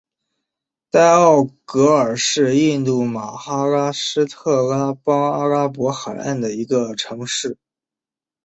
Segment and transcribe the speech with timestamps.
[0.89, 7.59] 代奥格尔是印度马哈拉施特拉邦阿拉伯海岸的一个城市。